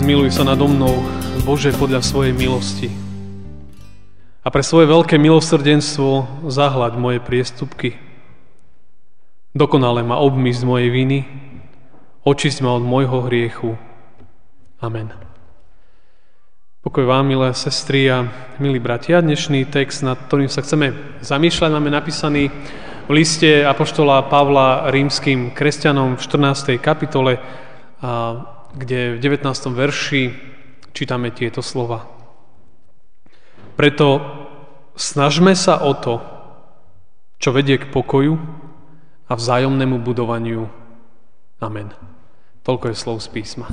[0.00, 0.96] Zmiluj sa nado mnou,
[1.44, 2.88] Bože, podľa svojej milosti.
[4.40, 8.00] A pre svoje veľké milosrdenstvo zahľaď moje priestupky.
[9.52, 11.28] Dokonale ma obmy z mojej viny,
[12.24, 13.76] očist ma od môjho hriechu.
[14.80, 15.12] Amen.
[16.80, 18.24] Pokoj vám, milé sestry a
[18.56, 19.20] milí bratia.
[19.20, 22.48] Dnešný text, nad ktorým sa chceme zamýšľať, máme napísaný
[23.04, 26.80] v liste Apoštola Pavla rímským kresťanom v 14.
[26.80, 27.36] kapitole,
[28.74, 29.50] kde v 19.
[29.74, 30.22] verši
[30.94, 32.06] čítame tieto slova.
[33.74, 34.20] Preto
[34.94, 36.20] snažme sa o to,
[37.40, 38.36] čo vedie k pokoju
[39.26, 40.68] a vzájomnému budovaniu.
[41.58, 41.90] Amen.
[42.62, 43.66] Toľko je slov z písma.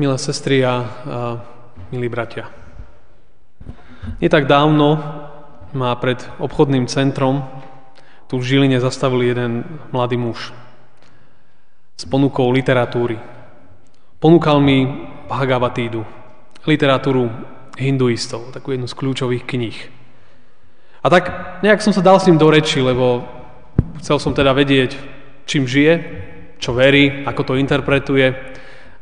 [0.00, 0.80] Milé sestry a, a
[1.92, 2.48] milí bratia,
[4.16, 5.19] nie tak dávno
[5.72, 7.46] má pred obchodným centrom
[8.30, 10.54] tu v Žiline zastavil jeden mladý muž
[11.98, 13.18] s ponukou literatúry.
[14.22, 14.86] Ponúkal mi
[15.26, 16.06] Bhagavatídu,
[16.62, 17.26] literatúru
[17.74, 19.78] hinduistov, takú jednu z kľúčových kníh.
[21.02, 23.26] A tak nejak som sa dal s ním do reči, lebo
[23.98, 24.94] chcel som teda vedieť,
[25.50, 25.94] čím žije,
[26.62, 28.30] čo verí, ako to interpretuje,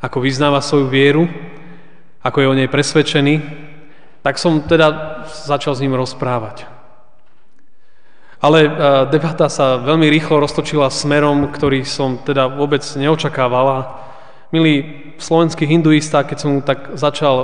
[0.01, 1.29] ako vyznáva svoju vieru,
[2.25, 3.35] ako je o nej presvedčený,
[4.23, 6.67] tak som teda začal s ním rozprávať.
[8.39, 8.71] Ale e,
[9.11, 13.99] debata sa veľmi rýchlo roztočila smerom, ktorý som teda vôbec neočakávala.
[14.55, 14.87] Milý
[15.19, 17.35] slovenský hinduista, keď som mu tak začal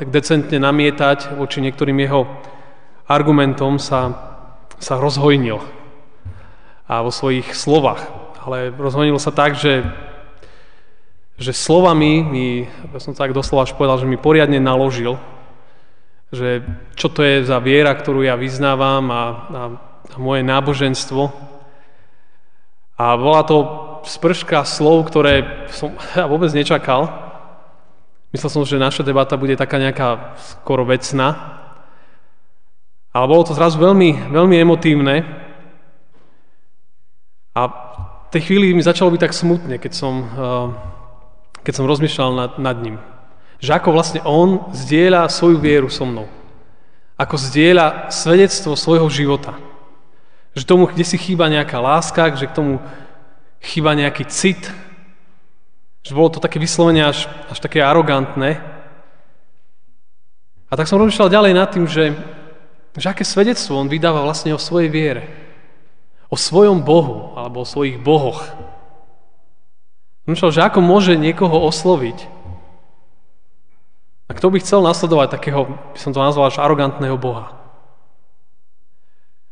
[0.00, 2.24] tak decentne namietať voči niektorým jeho
[3.04, 4.16] argumentom, sa,
[4.80, 5.60] sa rozhojnil
[6.88, 8.00] a vo svojich slovách.
[8.40, 9.84] Ale rozhojnil sa tak, že,
[11.36, 15.20] že slovami mi, ja som tak doslova až povedal, že mi poriadne naložil,
[16.28, 19.62] že čo to je za viera, ktorú ja vyznávam a, a
[20.14, 21.28] a moje náboženstvo.
[22.98, 23.56] A bola to
[24.08, 27.12] sprška slov, ktoré som ja vôbec nečakal.
[28.32, 31.56] Myslel som, že naša debata bude taká nejaká skoro vecná.
[33.08, 35.24] Ale bolo to zrazu veľmi, veľmi emotívne.
[37.56, 37.60] A
[38.28, 40.66] v tej chvíli mi začalo byť tak smutne, keď som, eh,
[41.64, 42.96] keď som rozmýšľal nad, nad ním.
[43.58, 46.30] Že ako vlastne on zdieľa svoju vieru so mnou.
[47.18, 49.58] Ako zdieľa svedectvo svojho života.
[50.54, 52.78] Že tomu, kde si chýba nejaká láska, že k tomu
[53.58, 54.70] chýba nejaký cit.
[56.06, 58.62] Že bolo to také vyslovene až, až také arogantné.
[60.70, 62.14] A tak som rozmýšľal ďalej nad tým, že,
[62.94, 65.24] že aké svedectvo on vydáva vlastne o svojej viere.
[66.30, 68.46] O svojom Bohu, alebo o svojich bohoch.
[70.28, 72.37] Rozmýšľal, že ako môže niekoho osloviť.
[74.28, 75.64] A kto by chcel nasledovať takého,
[75.96, 77.56] by som to nazval, až arogantného Boha.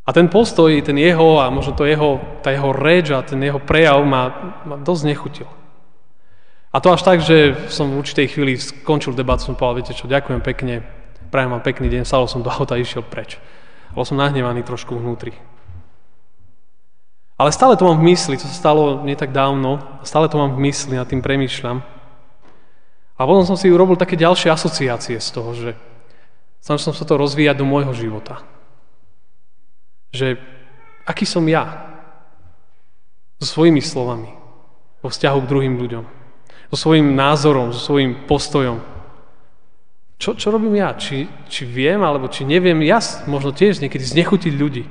[0.07, 3.59] A ten postoj, ten jeho a možno to jeho, tá jeho reč a ten jeho
[3.59, 5.49] prejav ma, ma dosť nechutil.
[6.71, 10.07] A to až tak, že som v určitej chvíli skončil debatu, som povedal, viete čo,
[10.07, 10.85] ďakujem pekne,
[11.33, 13.41] prajem vám pekný deň, sadol som do auta a išiel preč.
[13.97, 15.33] Bol som nahnevaný trošku vnútri.
[17.41, 20.55] Ale stále to mám v mysli, to sa stalo nie tak dávno, stále to mám
[20.55, 21.96] v mysli, nad tým premýšľam.
[23.17, 25.71] A potom som si urobil také ďalšie asociácie z toho, že
[26.61, 28.45] snažil som sa to rozvíjať do môjho života
[30.17, 30.41] že
[31.05, 31.93] aký som ja
[33.37, 34.33] so svojimi slovami
[35.05, 36.05] vo vzťahu k druhým ľuďom,
[36.73, 38.81] so svojím názorom, so svojím postojom.
[40.17, 40.97] Čo, čo robím ja?
[40.97, 42.97] Či, či viem, alebo či neviem ja
[43.29, 44.89] možno tiež niekedy znechutiť ľudí,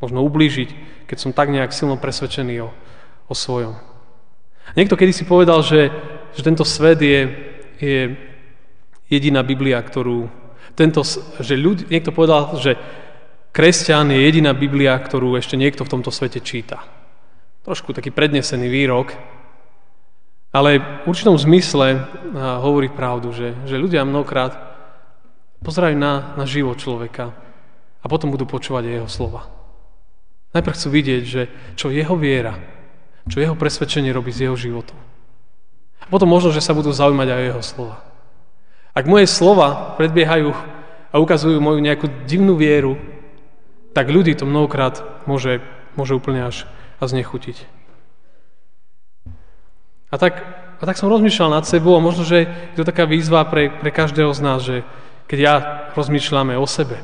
[0.00, 2.72] možno ublížiť, keď som tak nejak silno presvedčený o,
[3.28, 3.76] o svojom.
[4.72, 5.92] Niekto kedy si povedal, že,
[6.32, 7.51] že tento svet je,
[7.82, 8.02] je
[9.10, 10.30] jediná Biblia, ktorú...
[10.78, 11.02] Tento,
[11.42, 12.78] že ľudí, niekto povedal, že
[13.52, 16.80] Kresťan je jediná Biblia, ktorú ešte niekto v tomto svete číta.
[17.68, 19.12] Trošku taký prednesený výrok,
[20.52, 22.08] ale v určitom zmysle
[22.64, 24.56] hovorí pravdu, že, že ľudia mnohokrát
[25.60, 27.36] pozerajú na, na život človeka
[28.00, 29.48] a potom budú počúvať jeho slova.
[30.52, 31.42] Najprv chcú vidieť, že
[31.76, 32.56] čo jeho viera,
[33.28, 35.11] čo jeho presvedčenie robí s jeho životom.
[36.12, 37.96] Potom možno, že sa budú zaujímať aj jeho slova.
[38.92, 40.52] Ak moje slova predbiehajú
[41.08, 43.00] a ukazujú moju nejakú divnú vieru,
[43.96, 45.64] tak ľudí to mnohokrát môže,
[45.96, 46.68] môže úplne až
[47.00, 47.64] a znechutiť.
[50.12, 50.44] A tak,
[50.76, 53.88] a tak som rozmýšľal nad sebou a možno, že je to taká výzva pre, pre
[53.88, 54.84] každého z nás, že
[55.24, 55.54] keď ja
[55.96, 57.00] rozmýšľame o sebe,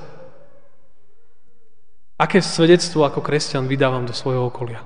[2.20, 4.84] aké svedectvo ako kresťan vydávam do svojho okolia.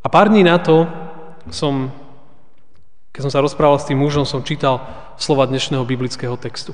[0.00, 0.88] A pár dní na to
[1.52, 1.92] som,
[3.12, 4.80] keď som sa rozprával s tým mužom, som čítal
[5.20, 6.72] slova dnešného biblického textu,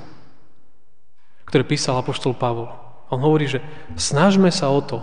[1.50, 2.70] ktoré písal apoštol Pavol.
[3.11, 3.58] On hovorí, že
[3.99, 5.02] snažme sa o to,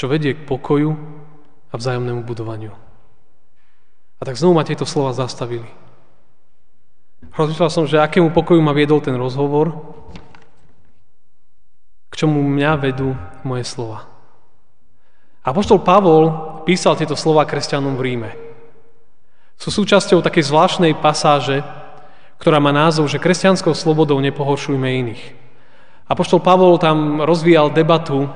[0.00, 0.96] čo vedie k pokoju
[1.68, 2.72] a vzájomnému budovaniu.
[4.18, 5.68] A tak znovu ma tieto slova zastavili.
[7.34, 9.74] Rozmýšľal som, že akému pokoju ma viedol ten rozhovor,
[12.08, 14.06] k čomu mňa vedú moje slova.
[15.44, 16.24] Apoštol Pavol
[16.64, 18.43] písal tieto slova kresťanom v Ríme.
[19.58, 21.62] Sú súčasťou takej zvláštnej pasáže,
[22.42, 25.22] ktorá má názov, že kresťanskou slobodou nepohoršujme iných.
[26.04, 28.28] Apoštol Pavol tam rozvíjal debatu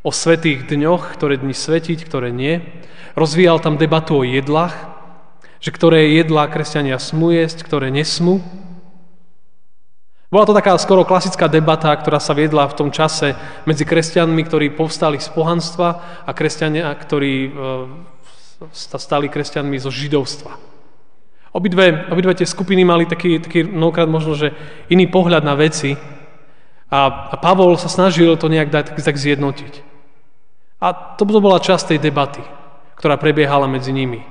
[0.00, 2.64] o svetých dňoch, ktoré dni svetiť, ktoré nie.
[3.12, 4.72] Rozvíjal tam debatu o jedlách,
[5.60, 8.40] že ktoré jedlá kresťania smú jesť, ktoré nesmú.
[10.28, 13.32] Bola to taká skoro klasická debata, ktorá sa viedla v tom čase
[13.64, 15.88] medzi kresťanmi, ktorí povstali z pohanstva
[16.28, 17.50] a kresťania, ktorí e,
[18.74, 20.50] sa stali kresťanmi zo židovstva.
[21.54, 24.52] Obidve, obidve tie skupiny mali taký, taký mnohokrát možno, že
[24.92, 25.96] iný pohľad na veci
[26.92, 29.84] a, a Pavol sa snažil to nejak dať tak zjednotiť.
[30.78, 32.44] A to bola časť tej debaty,
[33.00, 34.22] ktorá prebiehala medzi nimi.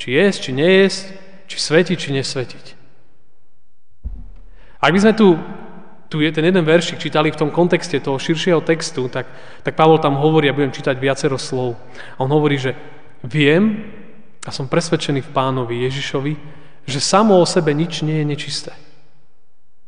[0.00, 1.04] Či jesť, či nejesť,
[1.46, 2.66] či svetiť, či nesvetiť.
[4.82, 5.38] Ak by sme tu,
[6.10, 9.30] tu je ten jeden veršik čítali v tom kontexte toho širšieho textu, tak,
[9.62, 11.78] tak Pavol tam hovorí, ja budem čítať viacero slov.
[12.18, 12.74] A on hovorí, že
[13.22, 13.90] viem
[14.42, 16.34] a som presvedčený v pánovi Ježišovi,
[16.86, 18.72] že samo o sebe nič nie je nečisté.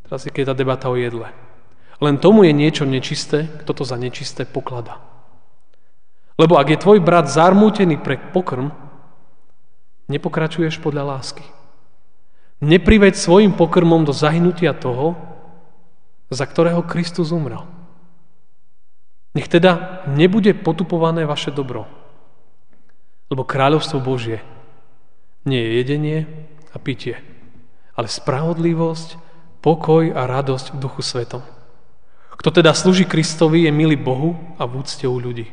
[0.06, 1.26] Teraz je keď tá debata o jedle.
[1.98, 5.02] Len tomu je niečo nečisté, kto to za nečisté poklada.
[6.34, 8.74] Lebo ak je tvoj brat zarmútený pre pokrm,
[10.10, 11.46] nepokračuješ podľa lásky.
[12.62, 15.14] Nepriveď svojim pokrmom do zahynutia toho,
[16.30, 17.62] za ktorého Kristus umrel.
[19.34, 21.90] Nech teda nebude potupované vaše dobro,
[23.34, 24.38] lebo kráľovstvo Božie
[25.42, 26.18] nie je jedenie
[26.70, 27.18] a pitie,
[27.98, 29.18] ale spravodlivosť,
[29.58, 31.42] pokoj a radosť v duchu svetom.
[32.38, 35.50] Kto teda slúži Kristovi, je milý Bohu a v úcte u ľudí.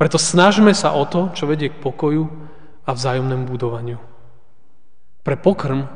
[0.00, 2.24] Preto snažme sa o to, čo vedie k pokoju
[2.88, 4.00] a vzájomnému budovaniu.
[5.20, 5.92] Pre pokrm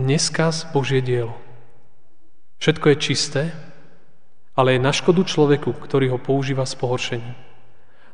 [0.00, 1.36] neskaz Božie dielo.
[2.64, 3.42] Všetko je čisté,
[4.56, 7.36] ale je na škodu človeku, ktorý ho používa s pohoršením.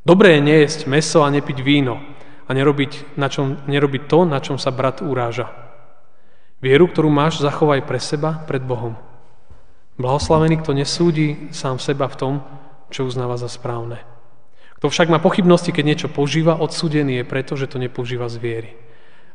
[0.03, 2.16] Dobré je nejesť meso a nepiť víno
[2.47, 5.51] a nerobiť, na čom, nerobiť to, na čom sa brat uráža.
[6.63, 8.97] Vieru, ktorú máš, zachovaj pre seba, pred Bohom.
[10.01, 12.35] Blahoslavený, kto nesúdi sám seba v tom,
[12.89, 14.01] čo uznáva za správne.
[14.77, 18.71] Kto však má pochybnosti, keď niečo používa, odsúdený je preto, že to nepoužíva z viery.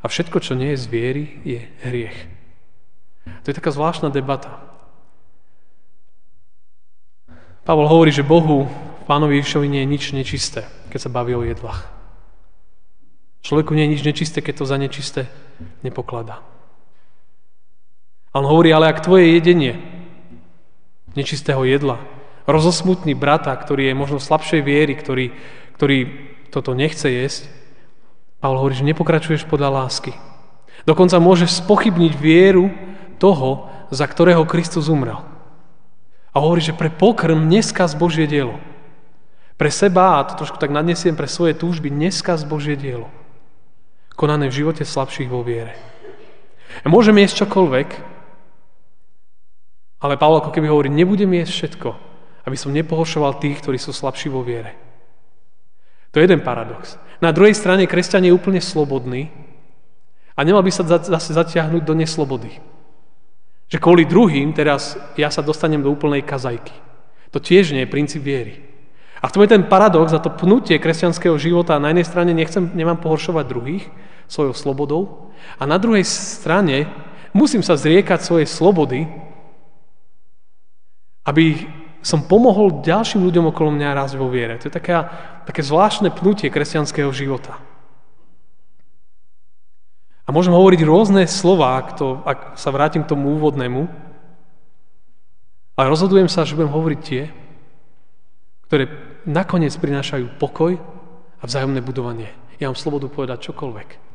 [0.02, 2.18] A všetko, čo nie je z viery, je hriech.
[3.26, 4.62] To je taká zvláštna debata.
[7.62, 8.66] Pavol hovorí, že Bohu,
[9.06, 12.01] Pánovi Ježišovi nie je nič nečisté, keď sa baví o jedlách.
[13.42, 15.22] Človeku nie je nič nečisté, keď to za nečisté
[15.82, 16.42] nepokladá.
[18.32, 19.82] A on hovorí, ale ak tvoje jedenie
[21.18, 22.00] nečistého jedla
[22.48, 25.36] rozosmutný brata, ktorý je možno slabšej viery, ktorý,
[25.76, 25.98] ktorý
[26.50, 27.52] toto nechce jesť,
[28.42, 30.18] Pavel hovorí, že nepokračuješ podľa lásky.
[30.90, 32.74] Dokonca môžeš spochybniť vieru
[33.22, 35.22] toho, za ktorého Kristus umrel.
[36.34, 38.58] A hovorí, že pre pokrm neskaz Božie dielo.
[39.62, 43.14] Pre seba, a to trošku tak nadnesiem, pre svoje túžby, neskaz Božie dielo.
[44.22, 45.74] Konané v živote slabších vo viere.
[46.86, 47.90] A môžem jesť čokoľvek,
[49.98, 51.90] ale Pavel ako keby hovorí, nebudem jesť všetko,
[52.46, 54.78] aby som nepohošoval tých, ktorí sú slabší vo viere.
[56.14, 57.02] To je jeden paradox.
[57.18, 59.34] Na druhej strane kresťan je úplne slobodný
[60.38, 62.62] a nemal by sa zase zatiahnuť do neslobody.
[63.74, 66.78] Že kvôli druhým teraz ja sa dostanem do úplnej kazajky.
[67.34, 68.70] To tiež nie je princíp viery.
[69.18, 71.82] A v tom je ten paradox a to pnutie kresťanského života.
[71.82, 73.86] Na jednej strane nechcem, nemám pohoršovať druhých
[74.32, 75.02] svojou slobodou
[75.60, 76.88] a na druhej strane
[77.36, 79.12] musím sa zriekať svojej slobody,
[81.28, 81.68] aby
[82.02, 84.58] som pomohol ďalším ľuďom okolo mňa rásť vo viere.
[84.58, 85.12] To je taká,
[85.46, 87.62] také zvláštne pnutie kresťanského života.
[90.26, 93.86] A môžem hovoriť rôzne slova, ak, to, ak sa vrátim k tomu úvodnému,
[95.78, 97.30] ale rozhodujem sa, že budem hovoriť tie,
[98.70, 98.88] ktoré
[99.28, 100.80] nakoniec prinášajú pokoj
[101.38, 102.32] a vzájomné budovanie.
[102.58, 104.11] Ja mám slobodu povedať čokoľvek.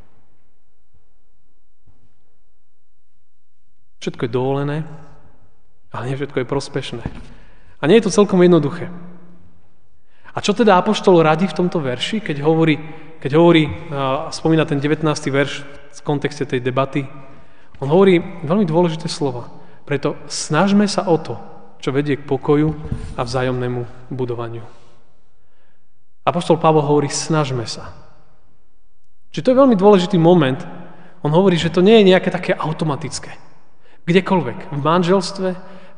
[3.97, 4.77] Všetko je dovolené,
[5.89, 7.03] ale nie všetko je prospešné.
[7.81, 8.89] A nie je to celkom jednoduché.
[10.33, 12.77] A čo teda Apoštol radí v tomto verši, keď hovorí,
[13.17, 15.01] keď hovorí a spomína ten 19.
[15.33, 15.65] verš
[15.97, 17.09] v kontexte tej debaty,
[17.81, 19.49] on hovorí veľmi dôležité slova.
[19.85, 21.41] Preto snažme sa o to,
[21.81, 22.69] čo vedie k pokoju
[23.17, 24.65] a vzájomnému budovaniu.
[26.27, 27.95] Apoštol Pavol hovorí, snažme sa.
[29.31, 30.59] Čiže to je veľmi dôležitý moment.
[31.23, 33.46] On hovorí, že to nie je nejaké také automatické.
[34.07, 34.71] Kdekoľvek.
[34.71, 35.49] V manželstve,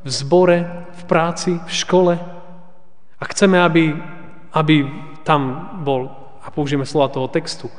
[0.02, 2.14] v zbore, v práci, v škole.
[3.20, 3.94] A chceme, aby,
[4.50, 4.90] aby
[5.22, 6.10] tam bol,
[6.42, 7.70] a použijeme slova toho textu,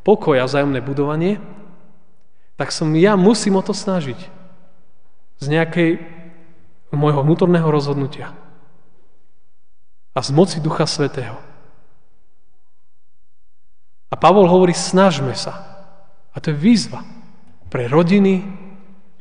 [0.00, 1.36] pokoj a vzájomné budovanie,
[2.56, 4.16] tak som ja musím o to snažiť.
[5.42, 6.00] Z nejakej
[6.94, 8.32] môjho vnútorného rozhodnutia.
[10.14, 11.36] A z moci Ducha Svetého.
[14.08, 15.58] A Pavol hovorí, snažme sa.
[16.30, 17.02] A to je výzva
[17.66, 18.63] pre rodiny,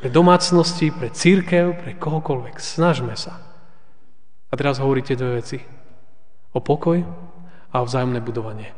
[0.03, 2.59] pre domácnosti, pre církev, pre kohokoľvek.
[2.59, 3.39] Snažme sa.
[4.51, 5.63] A teraz hovoríte dve veci.
[6.51, 6.99] O pokoj
[7.71, 8.75] a o vzájomné budovanie.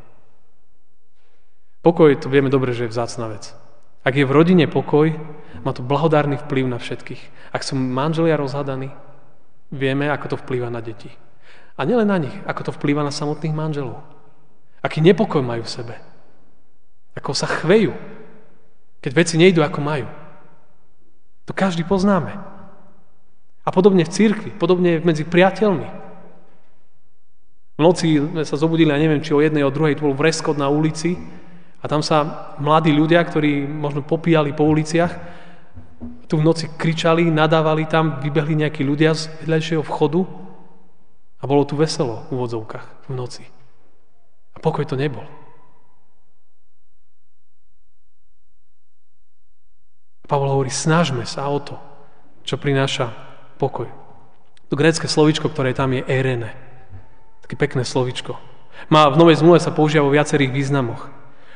[1.82, 3.58] Pokoj, to vieme dobre, že je vzácna vec.
[4.06, 5.18] Ak je v rodine pokoj,
[5.66, 7.50] má to blahodárny vplyv na všetkých.
[7.50, 8.94] Ak sú manželia rozhadaní,
[9.74, 11.10] vieme, ako to vplýva na deti.
[11.74, 13.98] A nielen na nich, ako to vplýva na samotných manželov.
[14.78, 15.94] Aký nepokoj majú v sebe.
[17.18, 17.98] Ako sa chvejú,
[19.02, 20.06] keď veci nejdú ako majú.
[21.46, 22.34] To každý poznáme.
[23.66, 25.88] A podobne v církvi, podobne medzi priateľmi.
[27.76, 30.56] V noci sme sa zobudili, a neviem, či o jednej, o druhej, to bol vreskot
[30.56, 31.18] na ulici
[31.82, 35.12] a tam sa mladí ľudia, ktorí možno popíjali po uliciach,
[36.26, 40.26] tu v noci kričali, nadávali tam, vybehli nejakí ľudia z vedľajšieho vchodu
[41.38, 43.44] a bolo tu veselo v úvodzovkách v noci.
[44.56, 45.22] A pokoj to nebol.
[50.26, 51.78] Pavol hovorí, snažme sa o to,
[52.42, 53.14] čo prináša
[53.62, 53.86] pokoj.
[54.66, 56.50] To grécke slovičko, ktoré tam je erene.
[57.46, 58.34] Také pekné slovičko.
[58.90, 61.06] Má, v Novej zmluve sa používa vo viacerých významoch.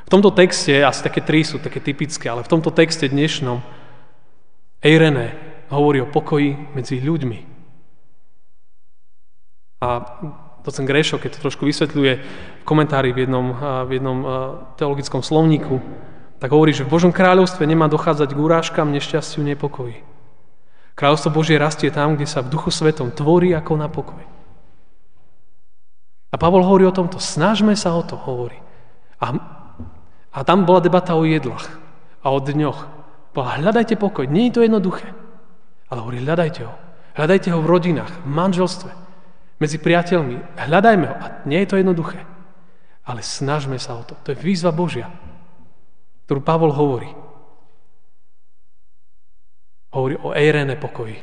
[0.07, 3.63] V tomto texte, asi také tri sú také typické, ale v tomto texte dnešnom
[4.83, 5.35] Eirene
[5.71, 7.39] hovorí o pokoji medzi ľuďmi.
[9.83, 9.89] A
[10.63, 12.13] docen Grešo, keď to trošku vysvetľuje
[12.63, 13.47] v komentári v jednom,
[13.87, 14.19] v jednom
[14.79, 15.79] teologickom slovníku,
[16.41, 20.01] tak hovorí, že v Božom kráľovstve nemá dochádzať k urážkam, nešťastiu, nepokoji.
[20.97, 24.25] Kráľovstvo Božie rastie tam, kde sa v duchu svetom tvorí ako na pokoj.
[26.33, 28.57] A Pavol hovorí o tomto, snažme sa o to, hovorí.
[29.21, 29.37] A,
[30.33, 31.69] a tam bola debata o jedlách
[32.25, 32.89] a o dňoch.
[33.37, 35.13] Bola, hľadajte pokoj, nie je to jednoduché.
[35.93, 36.75] Ale hovorí, hľadajte ho.
[37.21, 38.91] Hľadajte ho v rodinách, v manželstve,
[39.61, 40.57] medzi priateľmi.
[40.57, 41.17] Hľadajme ho.
[41.21, 42.25] A nie je to jednoduché.
[43.05, 44.17] Ale snažme sa o to.
[44.25, 45.11] To je výzva Božia
[46.31, 47.11] ktorú Pavol hovorí.
[49.91, 51.19] Hovorí o Eirene pokoji.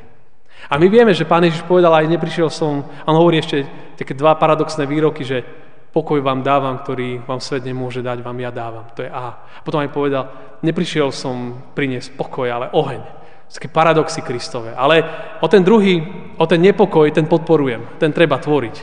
[0.68, 3.64] A my vieme, že Pán Ježiš povedal, aj neprišiel som, on hovorí ešte
[3.96, 5.48] také dva paradoxné výroky, že
[5.96, 8.84] pokoj vám dávam, ktorý vám svet nemôže dať, vám ja dávam.
[9.00, 9.08] To je.
[9.08, 10.24] A potom aj povedal,
[10.60, 13.00] neprišiel som priniesť pokoj, ale oheň.
[13.48, 14.76] Také paradoxy Kristové.
[14.76, 15.08] Ale
[15.40, 16.04] o ten druhý,
[16.36, 17.96] o ten nepokoj, ten podporujem.
[17.96, 18.76] Ten treba tvoriť.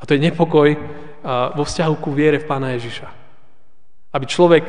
[0.00, 0.72] A to je nepokoj
[1.52, 3.12] vo vzťahu ku viere v Pána Ježiša.
[4.16, 4.64] Aby človek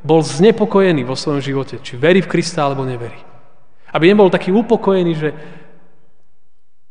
[0.00, 3.20] bol znepokojený vo svojom živote, či verí v Krista alebo neverí.
[3.90, 5.30] Aby nebol taký upokojený, že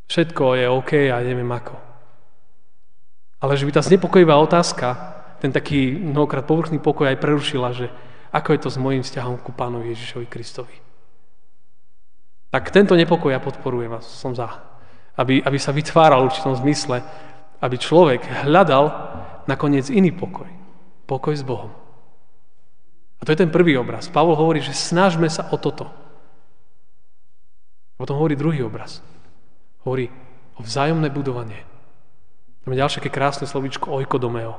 [0.10, 1.76] všetko je OK a neviem ako.
[3.40, 7.88] Ale že by tá znepokojivá otázka, ten taký mnohokrát povrchný pokoj aj prerušila, že
[8.30, 10.76] ako je to s mojím vzťahom ku Pánovi Ježišovi Kristovi.
[12.50, 14.50] Tak tento nepokoj ja podporujem a som za.
[15.16, 17.02] Aby, aby sa vytváral v určitom zmysle,
[17.62, 18.92] aby človek hľadal
[19.48, 20.50] nakoniec iný pokoj.
[21.08, 21.72] Pokoj s Bohom.
[23.20, 24.08] A to je ten prvý obraz.
[24.08, 25.92] Pavol hovorí, že snažme sa o toto.
[28.00, 29.04] Potom hovorí druhý obraz.
[29.84, 30.08] Hovorí
[30.56, 31.68] o vzájomné budovanie.
[32.64, 34.56] Tam je ďalšie krásne slovíčko oikodomeo.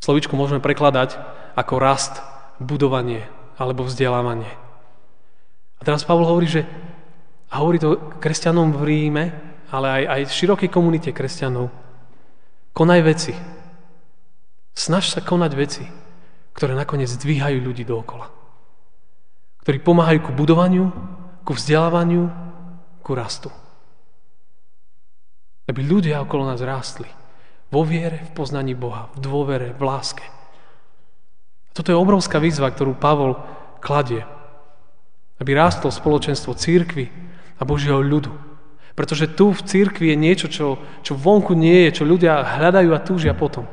[0.00, 1.20] Slovíčko môžeme prekladať
[1.56, 2.24] ako rast,
[2.60, 3.28] budovanie
[3.60, 4.48] alebo vzdelávanie.
[5.76, 6.62] A teraz Pavol hovorí, že
[7.52, 9.24] a hovorí to kresťanom v Ríme,
[9.68, 11.68] ale aj, aj v širokej komunite kresťanov.
[12.74, 13.32] Konaj veci.
[14.74, 15.84] Snaž sa konať veci
[16.54, 18.30] ktoré nakoniec zdvíhajú ľudí dookola.
[19.66, 20.86] Ktorí pomáhajú ku budovaniu,
[21.42, 22.30] ku vzdelávaniu,
[23.02, 23.50] ku rastu.
[25.66, 27.10] Aby ľudia okolo nás rástli.
[27.74, 30.24] Vo viere, v poznaní Boha, v dôvere, v láske.
[31.74, 33.34] Toto je obrovská výzva, ktorú Pavol
[33.82, 34.22] kladie.
[35.42, 37.10] Aby rástlo spoločenstvo církvy
[37.58, 38.30] a Božieho ľudu.
[38.94, 43.02] Pretože tu v církvi je niečo, čo, čo vonku nie je, čo ľudia hľadajú a
[43.02, 43.66] túžia potom.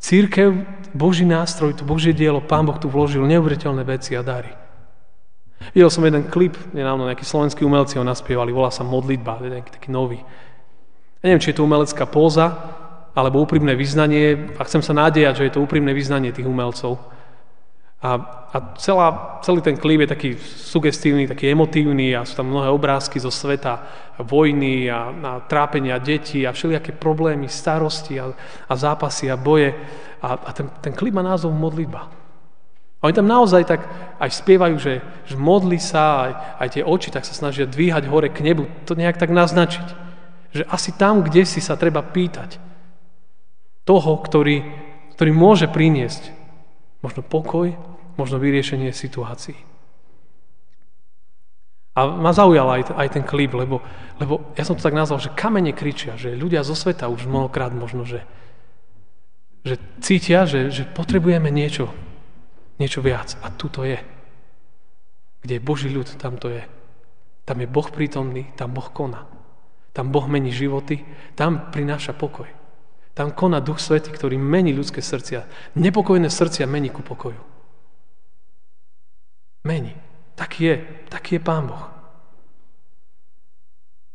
[0.00, 0.64] Církev,
[0.96, 4.50] Boží nástroj, to Božie dielo, Pán Boh tu vložil neuveriteľné veci a dary.
[5.76, 9.92] Videl som jeden klip, nedávno nejakí slovenskí umelci ho naspievali, volá sa Modlitba, jeden taký
[9.92, 10.18] nový.
[11.20, 12.48] Ja neviem, či je to umelecká póza,
[13.12, 16.96] alebo úprimné vyznanie a chcem sa nádejať, že je to úprimné vyznanie tých umelcov.
[18.00, 18.16] A,
[18.52, 23.20] a celá, celý ten klip je taký sugestívny, taký emotívny a sú tam mnohé obrázky
[23.20, 23.84] zo sveta
[24.24, 28.32] vojny a, a trápenia detí a všelijaké problémy, starosti a,
[28.68, 29.76] a zápasy a boje.
[30.24, 32.08] A, a ten, ten klip má názov Modlitba.
[33.00, 33.80] A oni tam naozaj tak
[34.20, 38.28] aj spievajú, že, že modli sa, aj, aj tie oči tak sa snažia dvíhať hore
[38.28, 39.88] k nebu, to nejak tak naznačiť.
[40.56, 42.60] Že asi tam, kde si sa treba pýtať
[43.88, 44.64] toho, ktorý,
[45.16, 46.40] ktorý môže priniesť
[47.00, 47.72] možno pokoj,
[48.20, 49.56] možno vyriešenie situácií.
[51.96, 53.82] A ma zaujal aj, aj ten klip, lebo,
[54.22, 57.74] lebo ja som to tak nazval, že kamene kričia, že ľudia zo sveta už mnohokrát
[57.74, 58.22] možno, že,
[59.66, 61.90] že cítia, že, že potrebujeme niečo,
[62.78, 63.34] niečo viac.
[63.42, 63.98] A tu to je.
[65.42, 66.62] Kde je Boží ľud, tam to je.
[67.42, 69.26] Tam je Boh prítomný, tam Boh koná.
[69.90, 71.02] Tam Boh mení životy,
[71.34, 72.46] tam prináša pokoj.
[73.18, 75.74] Tam koná Duch Svety, ktorý mení ľudské srdcia.
[75.74, 77.49] Nepokojné srdcia mení ku pokoju
[79.64, 79.94] mení.
[80.36, 80.74] Taký je,
[81.12, 81.84] taký je Pán Boh.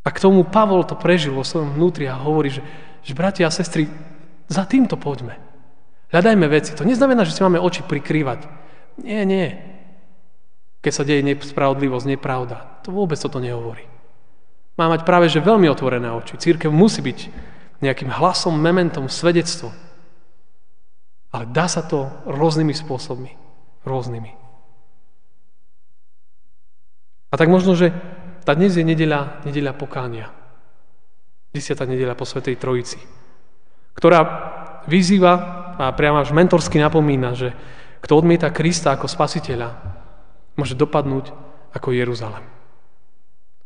[0.05, 2.61] A k tomu Pavol to prežil vo svojom vnútri a hovorí, že,
[3.01, 3.89] že bratia a sestry,
[4.45, 5.41] za týmto poďme.
[6.13, 6.77] Hľadajme veci.
[6.77, 8.45] To neznamená, že si máme oči prikrývať.
[9.01, 9.57] Nie, nie.
[10.85, 12.77] Keď sa deje nespravodlivosť, nepravda.
[12.85, 13.89] To vôbec toto nehovorí.
[14.77, 16.37] Má mať práve, že veľmi otvorené oči.
[16.37, 17.19] Církev musí byť
[17.81, 19.73] nejakým hlasom, mementom, svedectvom.
[21.33, 23.33] Ale dá sa to rôznymi spôsobmi.
[23.81, 24.44] Rôznymi.
[27.29, 27.91] A tak možno, že
[28.45, 30.29] tá dnes je nedeľa, nedeľa pokánia.
[31.49, 32.99] Desiatá nedeľa po Svetej Trojici,
[33.97, 34.21] ktorá
[34.85, 35.33] vyzýva
[35.75, 37.55] a priamo až mentorsky napomína, že
[38.03, 39.69] kto odmieta Krista ako spasiteľa,
[40.55, 41.33] môže dopadnúť
[41.73, 42.45] ako Jeruzalem.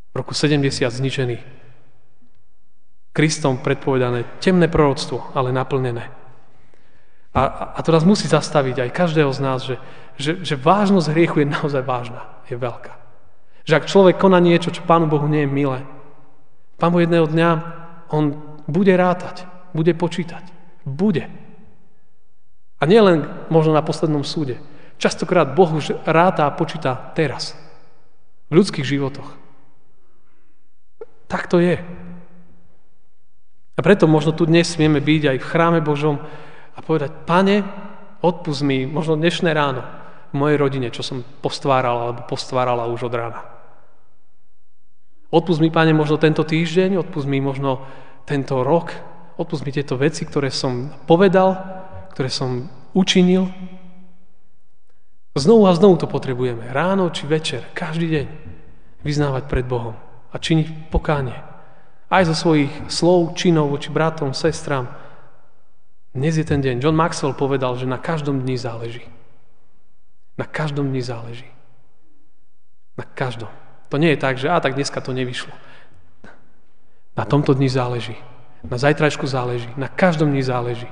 [0.10, 1.38] V roku 70 zničený.
[3.14, 6.08] Kristom predpovedané temné proroctvo, ale naplnené.
[7.36, 7.42] A,
[7.78, 9.76] a to nás musí zastaviť aj každého z nás, že,
[10.18, 13.09] že, že vážnosť hriechu je naozaj vážna, je veľká.
[13.70, 15.86] Že ak človek koná niečo, čo Pánu Bohu nie je milé,
[16.82, 17.50] Pán Boh jedného dňa,
[18.10, 18.34] on
[18.66, 19.46] bude rátať,
[19.78, 20.42] bude počítať.
[20.90, 21.30] Bude.
[22.80, 24.58] A nie len možno na poslednom súde.
[24.98, 27.54] Častokrát Boh už ráta a počíta teraz.
[28.50, 29.38] V ľudských životoch.
[31.30, 31.78] Tak to je.
[33.78, 36.18] A preto možno tu dnes smieme byť aj v chráme Božom
[36.74, 37.62] a povedať, pane,
[38.26, 39.86] odpust mi možno dnešné ráno
[40.32, 43.59] v mojej rodine, čo som postváral alebo postvárala už od rána.
[45.30, 47.86] Odpust mi, Pane, možno tento týždeň, odpust mi možno
[48.26, 48.94] tento rok,
[49.38, 51.54] odpust mi tieto veci, ktoré som povedal,
[52.18, 52.66] ktoré som
[52.98, 53.46] učinil.
[55.38, 56.74] Znovu a znovu to potrebujeme.
[56.74, 58.28] Ráno či večer, každý deň
[59.06, 59.94] vyznávať pred Bohom
[60.34, 61.38] a činiť pokánie.
[62.10, 64.90] Aj zo svojich slov, činov voči bratom, sestram.
[66.10, 66.82] Dnes je ten deň.
[66.82, 69.06] John Maxwell povedal, že na každom dni záleží.
[70.42, 71.50] Na každom dni záleží.
[72.98, 73.54] Na každom.
[73.90, 75.54] To nie je tak, že a tak dneska to nevyšlo.
[77.18, 78.16] Na tomto dni záleží.
[78.64, 79.70] Na zajtrajšku záleží.
[79.76, 80.88] Na každom dni záleží.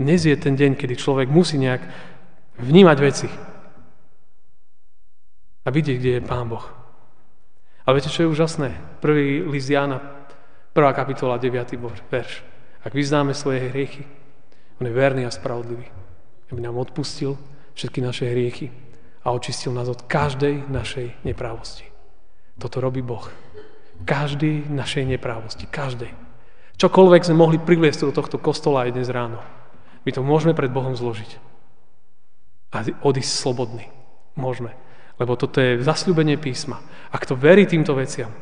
[0.00, 1.84] Dnes je ten deň, kedy človek musí nejak
[2.56, 3.28] vnímať veci.
[5.60, 6.64] A vidieť, kde je Pán Boh.
[7.84, 8.72] Ale viete, čo je úžasné?
[9.04, 10.00] Prvý list Jána,
[10.72, 11.76] prvá kapitola, 9.
[12.08, 12.46] verš.
[12.80, 14.08] Ak vyznáme svoje hriechy,
[14.80, 15.84] on je verný a spravodlivý.
[16.48, 17.36] Aby nám odpustil
[17.76, 18.72] všetky naše hriechy
[19.20, 21.89] a očistil nás od každej našej neprávosti.
[22.60, 23.24] Toto robí Boh.
[24.04, 25.64] Každý našej neprávosti.
[25.64, 26.12] Každej.
[26.76, 29.40] Čokoľvek sme mohli priviesť do tohto kostola aj dnes ráno.
[30.04, 31.40] My to môžeme pred Bohom zložiť.
[32.76, 33.88] A odísť slobodný.
[34.36, 34.76] Môžeme.
[35.16, 36.80] Lebo toto je zasľúbenie písma.
[37.12, 38.32] Ak to verí týmto veciam,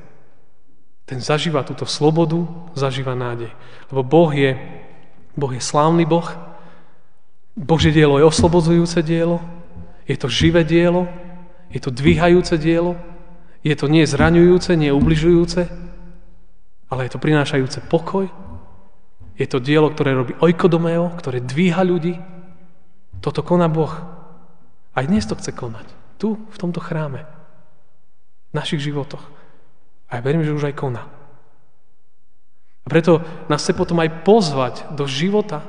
[1.09, 3.50] ten zažíva túto slobodu, zažíva nádej.
[3.90, 4.54] Lebo Boh je,
[5.35, 6.28] boh je slávny Boh,
[7.59, 9.42] Božie dielo je oslobodzujúce dielo,
[10.07, 11.11] je to živé dielo,
[11.74, 12.94] je to dvíhajúce dielo,
[13.62, 15.66] je to nie zraňujúce, nie ubližujúce,
[16.88, 18.31] ale je to prinášajúce pokoj.
[19.38, 22.18] Je to dielo, ktoré robí oikodomeo, ktoré dvíha ľudí.
[23.23, 23.92] Toto koná Boh.
[24.94, 25.87] Aj dnes to chce konať.
[26.18, 27.23] Tu, v tomto chráme.
[28.51, 29.23] V našich životoch.
[30.11, 31.07] A ja verím, že už aj koná.
[32.83, 35.61] A preto nás chce potom aj pozvať do života,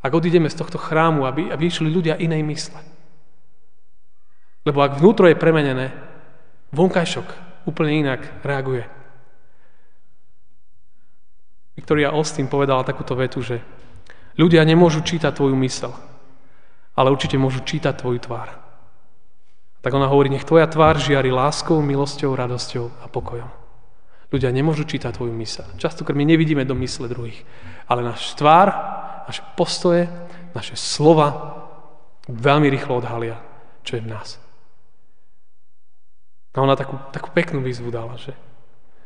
[0.00, 2.80] ak odídeme z tohto chrámu, aby, aby išli ľudia inej mysle.
[4.64, 5.92] Lebo ak vnútro je premenené,
[6.74, 7.26] vonkajšok
[7.66, 8.86] úplne inak reaguje.
[11.76, 13.62] Viktoria Austin povedala takúto vetu, že
[14.36, 15.96] ľudia nemôžu čítať tvoju mysel,
[16.92, 18.52] ale určite môžu čítať tvoju tvár.
[19.80, 23.48] Tak ona hovorí, nech tvoja tvár žiari láskou, milosťou, radosťou a pokojom.
[24.28, 25.66] Ľudia nemôžu čítať tvoju mysel.
[25.80, 27.42] Častokrát my nevidíme do mysle druhých,
[27.88, 28.70] ale náš tvár,
[29.26, 30.06] naše postoje,
[30.52, 31.58] naše slova
[32.28, 33.40] veľmi rýchlo odhalia,
[33.82, 34.49] čo je v nás.
[36.50, 38.34] A ona takú, takú peknú výzvu dala, že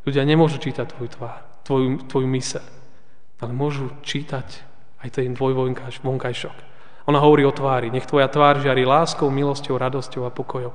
[0.08, 2.64] ľudia nemôžu čítať tvoju tvár, tvoju, tvoju mysel,
[3.40, 4.64] ale môžu čítať
[5.04, 5.52] aj ten tvoj
[6.00, 6.56] vonkajšok.
[7.04, 7.92] Ona hovorí o tvári.
[7.92, 10.72] Nech tvoja tvár žiari láskou, milosťou, radosťou a pokojou.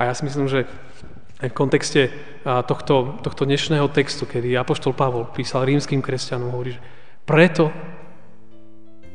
[0.00, 0.64] A ja si myslím, že
[1.36, 2.08] v kontexte
[2.42, 6.82] tohto, tohto dnešného textu, kedy Apoštol Pavol písal rímským kresťanom, hovorí, že
[7.28, 7.68] preto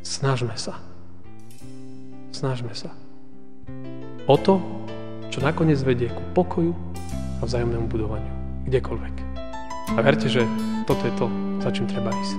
[0.06, 0.78] snažme sa.
[2.30, 2.94] Snažme sa.
[4.30, 4.83] O to,
[5.34, 6.78] čo nakoniec vedie ku pokoju
[7.42, 8.30] a vzájomnému budovaniu.
[8.70, 9.16] Kdekoľvek.
[9.98, 10.46] A verte, že
[10.86, 11.26] toto je to,
[11.58, 12.38] za čím treba ísť.